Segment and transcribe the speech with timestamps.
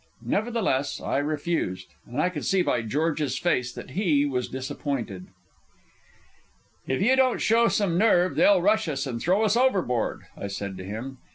[0.25, 5.27] Nevertheless I refused, and I could see by George's face that he was disappointed.
[6.87, 10.75] "If you don't show some nerve, they'll rush us and throw us overboard," I said
[10.79, 11.19] to him.